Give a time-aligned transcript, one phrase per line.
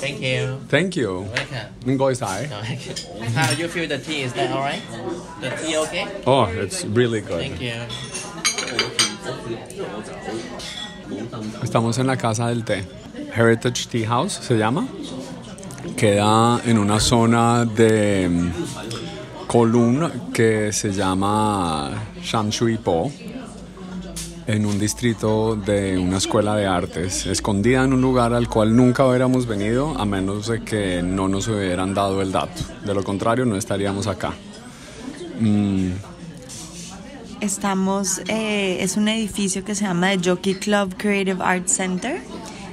[0.00, 0.58] Thank you.
[0.68, 1.20] Thank you.
[1.22, 1.96] Welcome.
[1.96, 2.46] Ngoi sai.
[3.34, 4.22] How you feel the tea?
[4.22, 4.82] Is that alright?
[5.40, 6.06] The tea okay?
[6.26, 7.40] Oh, it's really good.
[7.40, 7.74] Thank you.
[11.62, 12.84] Estamos en la casa del té.
[13.34, 14.86] Heritage Tea House se llama.
[15.96, 18.52] Queda en una zona de mm,
[19.46, 21.90] Kowloon que se llama
[22.22, 23.10] Shamshui Po,
[24.46, 29.06] en un distrito de una escuela de artes, escondida en un lugar al cual nunca
[29.06, 32.62] hubiéramos venido a menos de que no nos hubieran dado el dato.
[32.84, 34.32] De lo contrario, no estaríamos acá.
[35.40, 35.92] Mm,
[37.40, 42.22] Estamos, eh, es un edificio que se llama The Jockey Club Creative Arts Center.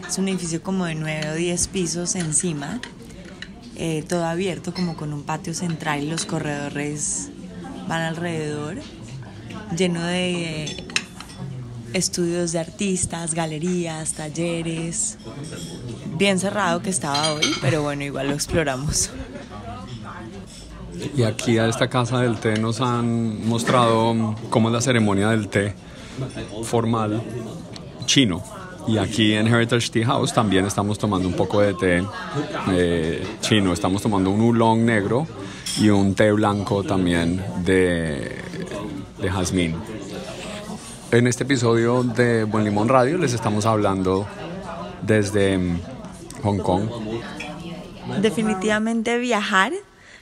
[0.07, 2.79] Es un edificio como de 9 o 10 pisos encima,
[3.75, 7.31] eh, todo abierto como con un patio central y los corredores
[7.89, 8.77] van alrededor,
[9.75, 10.85] lleno de
[11.93, 15.17] estudios de artistas, galerías, talleres.
[16.17, 19.11] Bien cerrado que estaba hoy, pero bueno, igual lo exploramos.
[21.15, 25.47] Y aquí a esta casa del té nos han mostrado cómo es la ceremonia del
[25.47, 25.73] té
[26.63, 27.21] formal
[28.05, 28.43] chino.
[28.87, 32.03] Y aquí en Heritage Tea House también estamos tomando un poco de té
[32.71, 33.73] eh, chino.
[33.73, 35.27] Estamos tomando un oolong negro
[35.79, 38.37] y un té blanco también de,
[39.19, 39.75] de jazmín.
[41.11, 44.25] En este episodio de Buen Limón Radio les estamos hablando
[45.01, 45.79] desde mm,
[46.41, 46.87] Hong Kong.
[48.21, 49.73] Definitivamente viajar,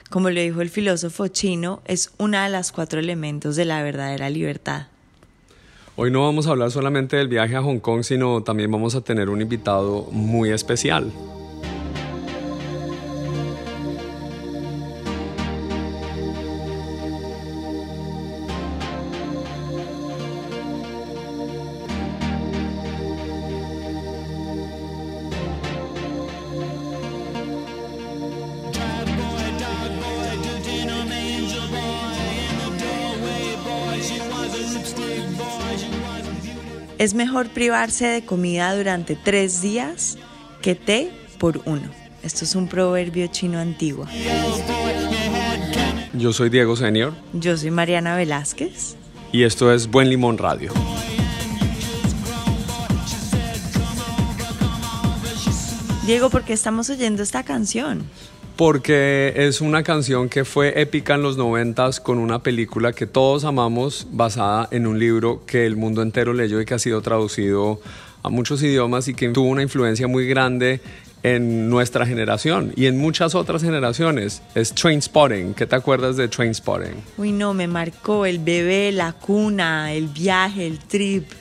[0.10, 4.32] como lo dijo el filósofo chino, es una de las cuatro elementos de la verdadera
[4.32, 4.88] libertad.
[5.96, 9.02] Hoy no vamos a hablar solamente del viaje a Hong Kong, sino también vamos a
[9.02, 11.12] tener un invitado muy especial.
[37.00, 40.18] Es mejor privarse de comida durante tres días
[40.62, 41.90] que té por uno.
[42.24, 44.06] Esto es un proverbio chino antiguo.
[46.14, 48.98] Yo soy Diego Senior Yo soy Mariana Velázquez.
[49.32, 50.74] y esto es Buen Limón Radio.
[56.06, 58.04] Diego, ¿por qué estamos oyendo esta canción?
[58.60, 63.46] Porque es una canción que fue épica en los noventas con una película que todos
[63.46, 67.80] amamos basada en un libro que el mundo entero leyó y que ha sido traducido
[68.22, 70.82] a muchos idiomas y que tuvo una influencia muy grande
[71.24, 74.42] en nuestra generación y en muchas otras generaciones.
[74.56, 75.54] Es Trainspotting.
[75.54, 76.96] ¿Qué te acuerdas de Trainspotting?
[77.18, 81.32] Uy, no, me marcó el bebé, la cuna, el viaje, el trip.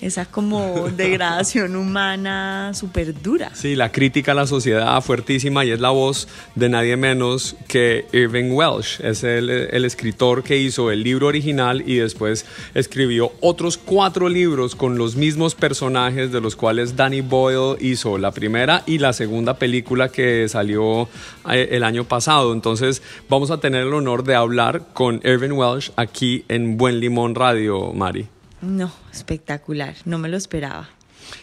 [0.00, 3.50] Esa como degradación humana súper dura.
[3.54, 8.06] Sí, la crítica a la sociedad fuertísima y es la voz de nadie menos que
[8.12, 9.00] Irving Welsh.
[9.02, 14.74] Es el, el escritor que hizo el libro original y después escribió otros cuatro libros
[14.74, 19.54] con los mismos personajes de los cuales Danny Boyle hizo la primera y la segunda
[19.54, 21.08] película que salió
[21.50, 22.52] eh, el año pasado.
[22.52, 27.34] Entonces vamos a tener el honor de hablar con Irving Welsh aquí en Buen Limón
[27.34, 28.35] Radio, Mari.
[28.66, 30.88] No, espectacular, no me lo esperaba.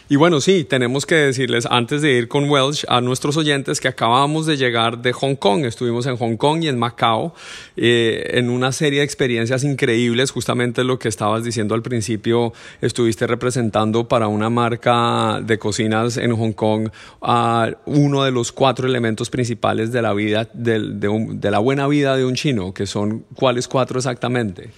[0.08, 3.88] Y bueno, sí, tenemos que decirles antes de ir con Welsh a nuestros oyentes que
[3.88, 5.66] acabamos de llegar de Hong Kong.
[5.66, 7.34] Estuvimos en Hong Kong y en Macao
[7.76, 10.30] eh, en una serie de experiencias increíbles.
[10.30, 16.34] Justamente lo que estabas diciendo al principio, estuviste representando para una marca de cocinas en
[16.34, 16.88] Hong Kong
[17.20, 21.58] a uno de los cuatro elementos principales de la vida, del- de, un- de la
[21.58, 24.70] buena vida de un chino, que son cuáles cuatro exactamente.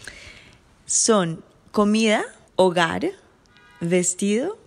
[0.84, 2.24] Son comida,
[2.56, 3.10] hogar,
[3.80, 4.58] vestido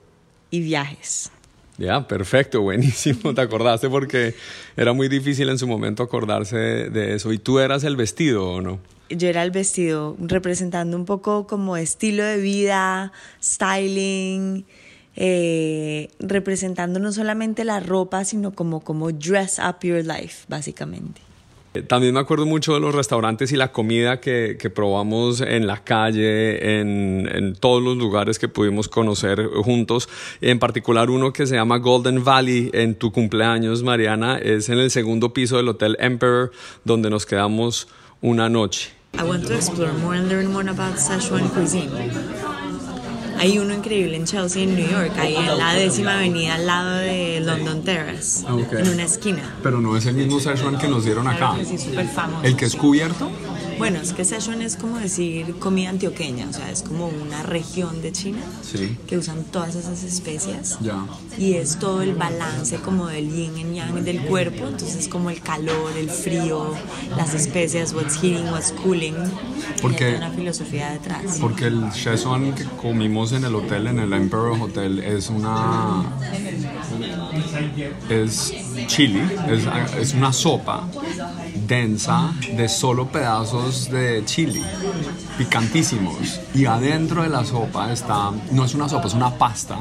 [0.51, 1.31] y viajes.
[1.77, 3.33] Ya, perfecto, buenísimo.
[3.33, 4.35] Te acordaste porque
[4.75, 7.31] era muy difícil en su momento acordarse de, de eso.
[7.31, 8.79] ¿Y tú eras el vestido o no?
[9.09, 13.11] Yo era el vestido representando un poco como estilo de vida,
[13.41, 14.65] styling,
[15.15, 21.21] eh, representando no solamente la ropa, sino como, como dress up your life, básicamente.
[21.73, 25.67] Eh, También me acuerdo mucho de los restaurantes y la comida que, que probamos en
[25.67, 30.09] la calle, en, en todos los lugares que pudimos conocer juntos.
[30.41, 34.89] En particular uno que se llama Golden Valley en tu cumpleaños, Mariana, es en el
[34.89, 36.51] segundo piso del Hotel Emperor,
[36.85, 37.87] donde nos quedamos
[38.21, 38.89] una noche.
[39.17, 41.89] I want to explore more and learn more about Sichuan cuisine.
[43.39, 46.97] Hay uno increíble en Chelsea, en New York, ahí en la décima avenida al lado
[46.97, 49.55] de London Terrace, Ah, en una esquina.
[49.63, 51.37] Pero no es el mismo Szechuan que nos dieron acá.
[51.37, 52.43] Claro que sí, súper famoso.
[52.45, 53.29] El que es cubierto.
[53.79, 58.01] Bueno, es que Szechuan es como decir comida antioqueña, o sea, es como una región
[58.03, 58.97] de China Sí.
[59.07, 60.77] que usan todas esas especias.
[60.81, 61.05] Ya.
[61.37, 65.41] Y es todo el balance como del yin y yang del cuerpo, entonces como el
[65.41, 66.75] calor, el frío,
[67.17, 69.15] las especias, what's heating, what's cooling.
[69.81, 71.37] Porque- Hay una filosofía detrás.
[71.39, 76.03] Porque el Szechuan que comimos en el hotel, en el Emperor Hotel, es una.
[78.09, 78.53] Es
[78.87, 79.63] chili, es,
[79.99, 80.87] es una sopa
[81.69, 84.63] densa de solo pedazos de chili,
[85.37, 86.41] picantísimos.
[86.53, 88.31] Y adentro de la sopa está.
[88.51, 89.77] No es una sopa, es una pasta.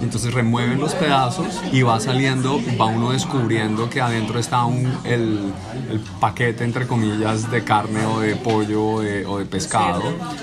[0.00, 5.52] Entonces remueven los pedazos y va saliendo, va uno descubriendo que adentro está un, el,
[5.90, 10.02] el paquete, entre comillas, de carne o de pollo o de, o de pescado,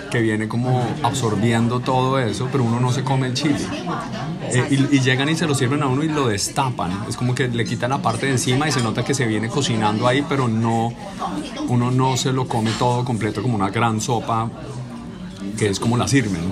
[0.10, 3.66] que viene como absorbiendo todo eso, pero uno no se come el chili.
[4.50, 7.06] Eh, y, y llegan y se lo sirven a uno y lo destapan.
[7.08, 9.48] Es como que le quitan la parte de encima y se nota que se viene
[9.48, 10.71] cocinando ahí, pero no,
[11.68, 14.50] uno no se lo come todo completo como una gran sopa,
[15.58, 16.52] que es como la sirven.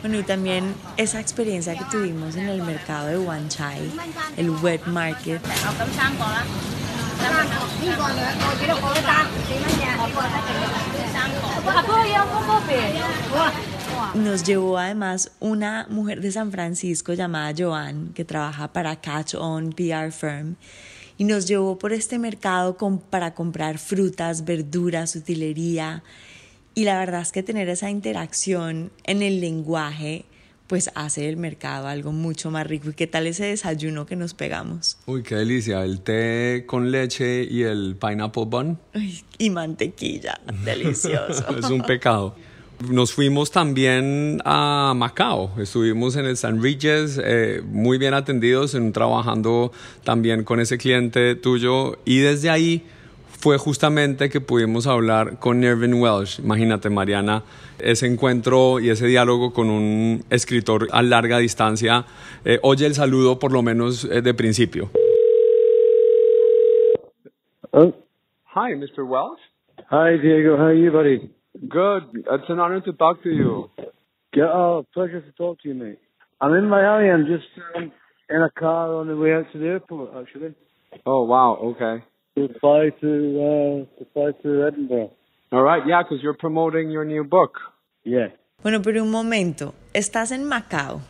[0.00, 3.90] Bueno, y también esa experiencia que tuvimos en el mercado de Wan Chai,
[4.36, 5.40] el wet market,
[14.12, 19.72] nos llevó además una mujer de San Francisco llamada Joan, que trabaja para Catch On
[19.72, 20.56] PR Firm,
[21.16, 22.76] y nos llevó por este mercado
[23.10, 26.02] para comprar frutas, verduras, utilería.
[26.74, 30.26] Y la verdad es que tener esa interacción en el lenguaje
[30.66, 32.90] pues hace el mercado algo mucho más rico.
[32.90, 34.96] ¿Y qué tal ese desayuno que nos pegamos?
[35.06, 35.84] Uy, qué delicia.
[35.84, 38.78] El té con leche y el pineapple bun.
[39.38, 40.40] Y mantequilla.
[40.64, 41.56] Delicioso.
[41.58, 42.34] es un pecado.
[42.90, 48.92] Nos fuimos también a Macao, estuvimos en el San Regis, eh, muy bien atendidos, en,
[48.92, 49.72] trabajando
[50.02, 52.84] también con ese cliente tuyo y desde ahí
[53.26, 56.40] fue justamente que pudimos hablar con Irvin Welsh.
[56.40, 57.42] Imagínate, Mariana,
[57.78, 62.04] ese encuentro y ese diálogo con un escritor a larga distancia.
[62.44, 64.90] Eh, oye el saludo por lo menos eh, de principio.
[67.70, 67.92] Oh,
[68.54, 69.02] Hi, Mr.
[69.04, 69.40] Welsh.
[69.90, 71.30] hi Diego, how are you, buddy?
[71.60, 72.02] Good.
[72.14, 73.70] It's an honor to talk to you.
[74.34, 75.98] Yeah, oh, pleasure to talk to you, mate.
[76.40, 77.08] I'm in Miami.
[77.10, 77.46] I'm just
[77.76, 77.92] um,
[78.28, 80.54] in a car on the way out to the airport, actually,
[81.06, 81.56] Oh, wow.
[81.62, 82.04] Okay.
[82.36, 85.10] to fly to uh, to fly to Edinburgh.
[85.52, 85.82] All right.
[85.86, 87.52] Yeah, because you're promoting your new book.
[88.04, 88.28] Yeah.
[88.62, 91.00] Bueno, pero un momento, estás en Macao,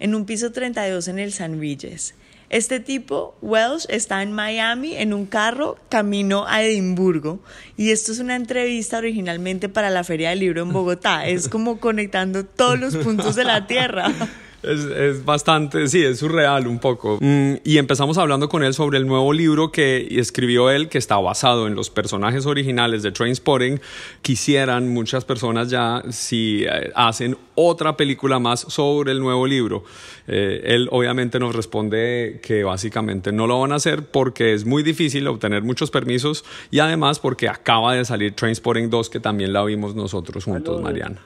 [0.00, 2.14] en un piso 32 en el San Regis.
[2.48, 7.40] Este tipo, Welsh, está en Miami en un carro camino a Edimburgo
[7.76, 11.26] y esto es una entrevista originalmente para la Feria del Libro en Bogotá.
[11.26, 14.12] Es como conectando todos los puntos de la Tierra.
[14.66, 17.18] Es, es bastante, sí, es surreal un poco.
[17.20, 21.16] Mm, y empezamos hablando con él sobre el nuevo libro que escribió él, que está
[21.16, 23.80] basado en los personajes originales de Trainspotting.
[24.22, 29.84] Quisieran muchas personas ya, si eh, hacen otra película más sobre el nuevo libro.
[30.26, 34.82] Eh, él obviamente nos responde que básicamente no lo van a hacer porque es muy
[34.82, 39.64] difícil obtener muchos permisos y además porque acaba de salir Trainspotting 2, que también la
[39.64, 41.20] vimos nosotros juntos, Mariana.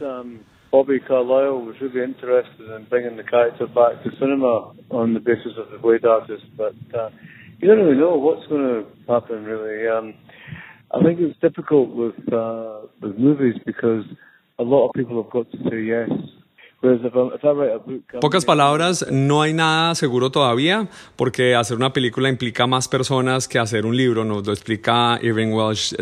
[0.71, 5.53] Bobby Carlyle was really interested in bringing the character back to cinema on the basis
[5.59, 7.11] of the Blade artist, but uh,
[7.59, 9.45] you don't really know what's going to happen.
[9.45, 10.15] Really, um,
[10.93, 14.05] I think it's difficult with uh, with movies because
[14.59, 16.11] a lot of people have got to say yes.
[16.83, 23.49] I'm Pocas palabras, no hay nada seguro todavía, porque hacer una película implica más personas
[23.49, 25.95] que hacer un libro, nos lo explica Irving Welsh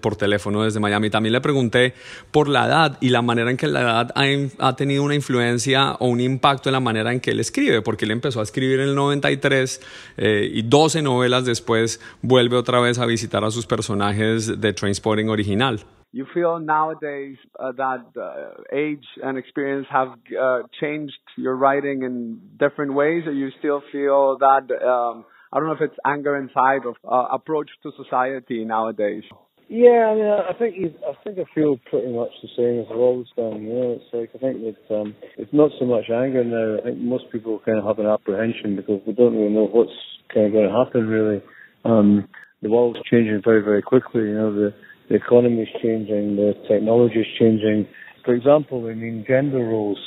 [0.00, 1.08] por teléfono desde Miami.
[1.08, 1.94] También le pregunté
[2.32, 5.92] por la edad y la manera en que la edad ha, ha tenido una influencia
[6.00, 8.80] o un impacto en la manera en que él escribe, porque él empezó a escribir
[8.80, 9.80] en el 93
[10.16, 15.28] eh, y 12 novelas después vuelve otra vez a visitar a sus personajes de Trainspotting
[15.28, 15.84] original.
[16.14, 22.40] You feel nowadays uh, that uh, age and experience have uh, changed your writing in
[22.56, 26.86] different ways, or you still feel that um, I don't know if it's anger inside
[26.86, 29.24] of uh, approach to society nowadays?
[29.68, 32.86] Yeah, I mean, I think you, I think I feel pretty much the same as
[32.92, 33.62] I've always done.
[33.62, 36.78] You know, it's like I think that um, it's not so much anger now.
[36.78, 39.98] I think most people kind of have an apprehension because we don't really know what's
[40.32, 41.08] kind of going to happen.
[41.08, 41.42] Really,
[41.84, 42.28] um,
[42.62, 44.22] the world's changing very, very quickly.
[44.22, 44.74] You know, the
[45.08, 47.86] the economy is changing, the technology is changing.
[48.24, 49.98] For example, I mean, gender roles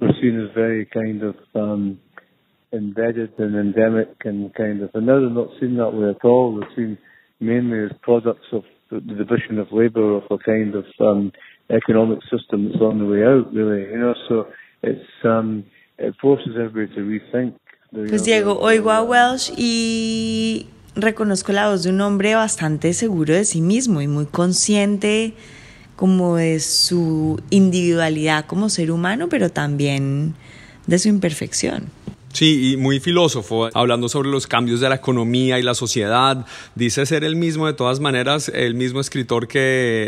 [0.00, 1.98] were seen as very kind of um,
[2.72, 6.58] embedded and endemic and kind of, and now they're not seen that way at all.
[6.58, 6.98] They're seen
[7.40, 11.32] mainly as products of the, division of labour of a kind of um,
[11.70, 13.82] economic system that's on the way out, really.
[13.90, 14.46] You know, so
[14.82, 15.64] it's um,
[15.98, 17.54] it forces everybody to rethink.
[17.92, 20.66] Pues Diego, oigo a Welsh y
[21.00, 25.34] reconozco la voz de un hombre bastante seguro de sí mismo y muy consciente
[25.96, 30.34] como de su individualidad como ser humano, pero también
[30.86, 31.84] de su imperfección.
[32.32, 36.46] Sí, y muy filósofo, hablando sobre los cambios de la economía y la sociedad.
[36.76, 39.58] Dice ser el mismo, de todas maneras, el mismo escritor que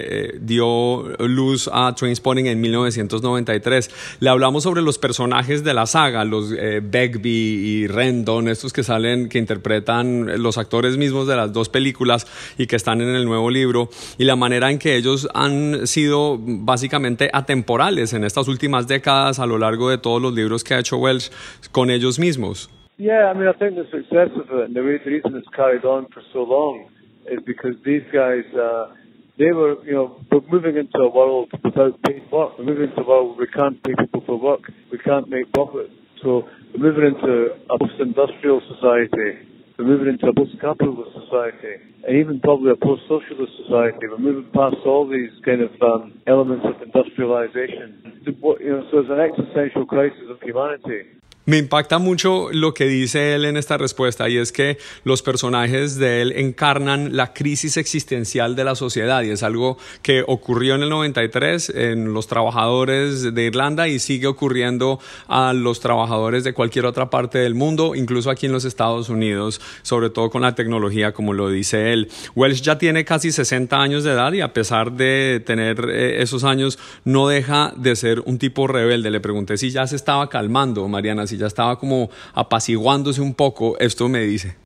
[0.09, 3.91] eh, dio luz a Trainspotting en 1993.
[4.21, 8.85] Le hablamos sobre los personajes de la saga, los eh, Begbie y Rendon, estos que
[8.85, 13.25] salen, que interpretan los actores mismos de las dos películas y que están en el
[13.25, 18.87] nuevo libro, y la manera en que ellos han sido básicamente atemporales en estas últimas
[18.87, 21.29] décadas a lo largo de todos los libros que ha hecho Welsh
[21.73, 22.69] con ellos mismos.
[22.99, 26.07] Yeah, I mean, I think the success of it and the reason it's carried on
[26.13, 26.89] for so long
[27.27, 28.95] is because these guys, uh,
[29.39, 32.59] they were, you know, we're moving into a world without paid work.
[32.59, 34.61] We're moving into a world where we can't pay people for work.
[34.91, 35.91] We can't make profit.
[36.23, 39.49] So we're moving into a post-industrial society.
[39.79, 44.05] We're moving into a post-capitalist society, and even probably a post-socialist society.
[44.07, 48.21] We're moving past all these kind of um, elements of industrialization.
[48.23, 51.09] You know, so it's an existential crisis of humanity.
[51.45, 55.97] Me impacta mucho lo que dice él en esta respuesta y es que los personajes
[55.97, 60.83] de él encarnan la crisis existencial de la sociedad y es algo que ocurrió en
[60.85, 66.87] el 93 en los trabajadores de Irlanda y sigue ocurriendo a los trabajadores de cualquier
[66.87, 71.13] otra parte del mundo, incluso aquí en los Estados Unidos, sobre todo con la tecnología
[71.13, 72.09] como lo dice él.
[72.37, 76.45] Welsh ya tiene casi 60 años de edad y a pesar de tener eh, esos
[76.45, 79.11] años no deja de ser un tipo rebelde.
[79.11, 83.77] Le pregunté si ya se estaba calmando, Mariana, si ya estaba como apaciguándose un poco.
[83.79, 84.57] Esto me dice.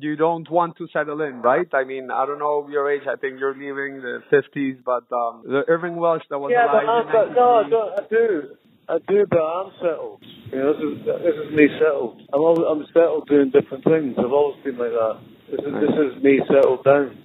[0.00, 1.68] You don't want to settle in, right?
[1.74, 3.02] I mean, I don't know your age.
[3.06, 6.84] I think you're leaving the 50s, but um, the Irving Welsh that was Yeah, but,
[6.84, 7.04] alive.
[7.04, 7.92] I'm, in but no, I don't.
[8.00, 8.42] I do.
[8.88, 10.24] I do, but I'm settled.
[10.50, 12.22] You know, this is this is me settled.
[12.32, 14.16] I'm always, I'm settled doing different things.
[14.16, 15.16] I've always been like that.
[15.50, 17.18] This is this is me settled down.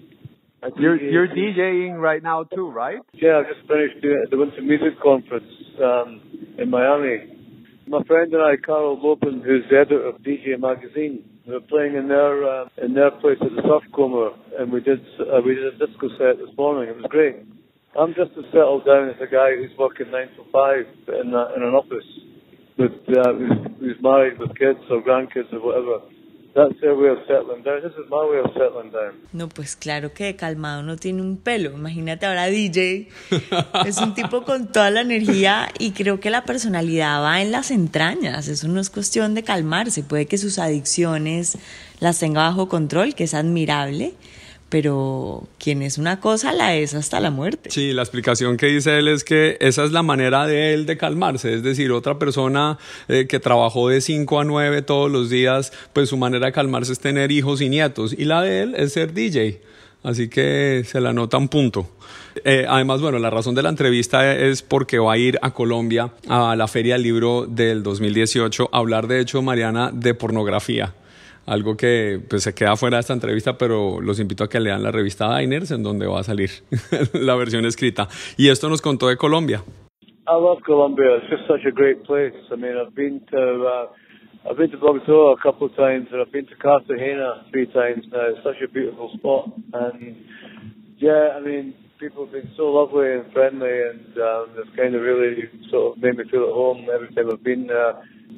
[0.77, 2.99] You're you're DJing right now too, right?
[3.13, 6.19] Yeah, I just finished doing the Winter Music Conference um,
[6.57, 7.34] in Miami.
[7.87, 11.93] My friend and I, Carl Lopin, who's the editor of DJ Magazine, we were playing
[11.93, 15.69] in their uh, in their place at the Coma, and we did uh, we did
[15.69, 16.89] a disco set this morning.
[16.89, 17.45] It was great.
[17.93, 21.43] I'm just as settled down as a guy who's working nine to five in a,
[21.53, 22.09] in an office
[22.79, 23.33] with uh,
[23.77, 26.01] who's married with kids or grandkids or whatever.
[26.55, 27.81] That's their way of settling down.
[27.81, 29.11] This is my way of settling down.
[29.33, 31.71] No, pues claro que de calmado no tiene un pelo.
[31.71, 33.09] Imagínate ahora DJ.
[33.85, 37.71] Es un tipo con toda la energía y creo que la personalidad va en las
[37.71, 38.47] entrañas.
[38.47, 40.01] Eso no es cuestión de calmarse.
[40.01, 41.57] Puede que sus adicciones
[41.99, 44.13] las tenga bajo control, que es admirable,
[44.75, 47.71] pero quien es una cosa la es hasta la muerte.
[47.71, 50.97] Sí, la explicación que dice él es que esa es la manera de él de
[50.97, 52.77] calmarse, es decir, otra persona
[53.07, 56.91] eh, que trabajó de 5 a 9 todos los días, pues su manera de calmarse
[56.91, 59.61] es tener hijos y nietos, y la de él es ser DJ.
[60.03, 61.89] Así que se la nota un punto.
[62.43, 66.11] Eh, además, bueno, la razón de la entrevista es porque va a ir a Colombia
[66.27, 70.93] a la Feria del Libro del 2018 a hablar, de hecho, Mariana, de pornografía.
[71.45, 74.81] Algo que pues, se queda fuera de esta entrevista, pero los invito a que lean
[74.81, 76.49] la revista Diners, en donde va a salir
[77.13, 78.07] la versión escrita.
[78.37, 79.63] Y esto nos contó de Colombia.
[80.27, 81.17] I love Colombia.
[81.17, 82.33] It's just such a great place.
[82.51, 86.21] I mean, I've been to uh, I've been to Bogota a couple of times, and
[86.21, 88.29] I've been to Cartagena three times now.
[88.29, 90.15] It's such a beautiful spot, and
[90.97, 95.01] yeah, I mean, people have been so lovely and friendly, and um, it's kind of
[95.01, 97.93] really sort of made me feel at home every time I've been there.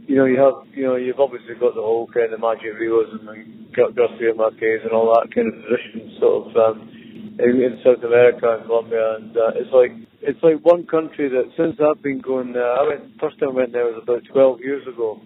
[0.05, 3.27] You know, you have, you know, you've obviously got the whole kind of magic realism
[3.27, 6.55] and Gar- Garcia Marquez and all that kind of tradition, sort of.
[6.55, 6.97] Um,
[7.39, 11.45] in, in South America and Colombia, and uh, it's like it's like one country that
[11.55, 14.59] since I've been going there, I went first time I went there was about 12
[14.61, 15.21] years ago,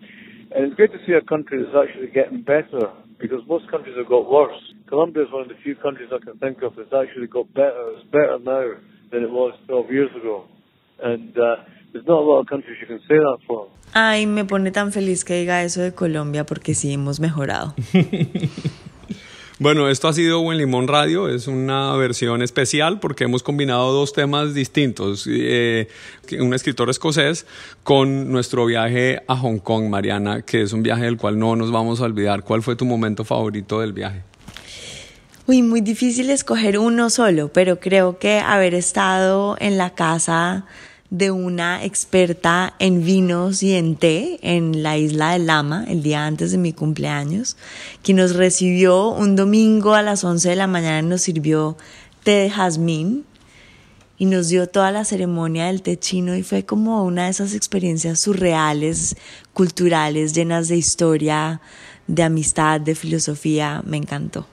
[0.51, 4.09] and it's great to see a country that's actually getting better because most countries have
[4.09, 4.59] got worse.
[4.87, 7.95] Colombia is one of the few countries I can think of that's actually got better.
[7.95, 8.75] It's better now
[9.11, 10.45] than it was 12 years ago,
[11.03, 13.67] and uh, there's not a lot of countries you can say that for.
[13.93, 17.75] Ay, me pone tan feliz que diga eso de Colombia porque sí hemos mejorado.
[19.61, 24.11] Bueno, esto ha sido Buen Limón Radio, es una versión especial porque hemos combinado dos
[24.11, 25.87] temas distintos, eh,
[26.39, 27.45] un escritor escocés
[27.83, 31.71] con nuestro viaje a Hong Kong, Mariana, que es un viaje del cual no nos
[31.71, 32.41] vamos a olvidar.
[32.41, 34.23] ¿Cuál fue tu momento favorito del viaje?
[35.45, 40.65] Uy, muy difícil escoger uno solo, pero creo que haber estado en la casa
[41.11, 46.25] de una experta en vinos y en té en la isla de Lama el día
[46.25, 47.57] antes de mi cumpleaños,
[48.01, 51.77] que nos recibió un domingo a las 11 de la mañana y nos sirvió
[52.23, 53.25] té de jazmín
[54.17, 57.55] y nos dio toda la ceremonia del té chino y fue como una de esas
[57.55, 59.17] experiencias surreales,
[59.51, 61.59] culturales, llenas de historia,
[62.07, 64.45] de amistad, de filosofía, me encantó.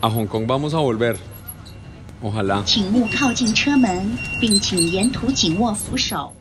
[0.00, 1.39] A Hong Kong vamos a volver.
[2.22, 2.62] Ojalá.
[2.64, 6.32] 请勿靠近车门，并请沿途紧握扶手。